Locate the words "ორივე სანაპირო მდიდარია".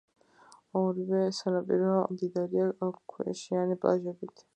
0.79-2.71